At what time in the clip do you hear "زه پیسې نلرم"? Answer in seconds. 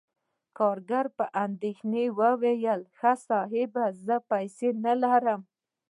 4.05-5.41